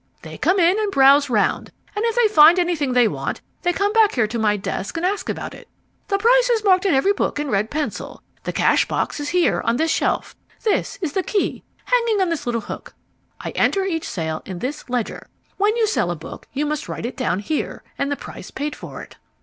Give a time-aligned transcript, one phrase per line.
[0.23, 3.93] They come in and browse round, and if they find anything they want they come
[3.93, 5.67] back here to my desk and ask about it.
[6.07, 8.23] The price is marked in every book in red pencil.
[8.43, 10.35] The cash box is here on this shelf.
[10.63, 12.95] This is the key hanging on this little hook.
[13.41, 15.27] I enter each sale in this ledger.
[15.57, 18.75] When you sell a book you must write it down here, and the price paid
[18.75, 19.17] for it."